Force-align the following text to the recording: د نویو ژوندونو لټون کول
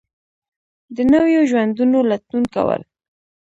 د 0.95 0.97
نویو 1.13 1.41
ژوندونو 1.49 1.99
لټون 2.09 2.43
کول 2.55 2.81